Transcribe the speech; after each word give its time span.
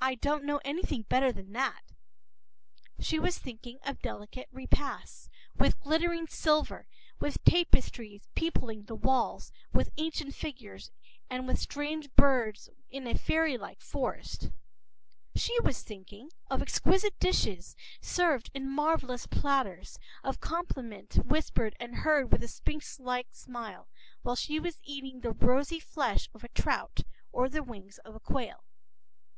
I> 0.00 0.12
I 0.12 0.14
don’t 0.14 0.42
know 0.42 0.58
anything 0.64 1.02
better 1.02 1.30
than 1.30 1.52
that,” 1.52 1.82
she 2.98 3.18
was 3.18 3.36
thinking 3.38 3.78
of 3.84 4.00
delicate 4.00 4.48
repasts, 4.50 5.28
with 5.54 5.78
glittering 5.80 6.26
silver, 6.28 6.86
with 7.20 7.44
tapestries 7.44 8.22
peopling 8.34 8.84
the 8.84 8.94
walls 8.94 9.52
with 9.74 9.92
ancient 9.98 10.34
figures 10.34 10.90
and 11.28 11.46
with 11.46 11.60
strange 11.60 12.10
birds 12.14 12.70
in 12.88 13.06
a 13.06 13.18
fairy 13.18 13.58
like 13.58 13.82
forest; 13.82 14.48
she 15.34 15.60
was 15.60 15.82
thinking 15.82 16.30
of 16.50 16.62
exquisite 16.62 17.20
dishes, 17.20 17.76
served 18.00 18.50
in 18.54 18.70
marvelous 18.74 19.26
platters, 19.26 19.98
of 20.24 20.40
compliment 20.40 21.16
whispered 21.16 21.76
and 21.78 21.96
heard 21.96 22.32
with 22.32 22.42
a 22.42 22.48
sphinx 22.48 22.98
like 22.98 23.28
smile, 23.32 23.90
while 24.22 24.36
she 24.36 24.58
was 24.58 24.78
eating 24.84 25.20
the 25.20 25.32
rosy 25.32 25.80
flesh 25.80 26.30
of 26.32 26.42
a 26.42 26.48
trout 26.48 27.00
or 27.30 27.46
the 27.46 27.62
wings 27.62 27.98
of 28.06 28.14
a 28.14 28.20
quail. 28.20 28.64